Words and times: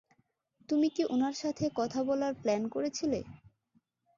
তুমি 0.69 0.87
কি 0.95 1.03
উনার 1.09 1.35
সাথে 1.41 1.65
কথা 1.75 1.99
বলার 2.03 2.33
প্ল্যান 2.41 2.63
করছিলে? 2.69 3.19